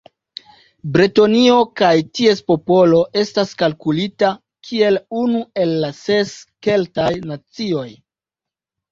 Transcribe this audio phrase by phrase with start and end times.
[0.93, 1.89] Bretonio kaj
[2.19, 4.29] ties popolo estas kalkulita
[4.69, 6.31] kiel unu el la ses
[6.69, 7.85] Keltaj nacioj.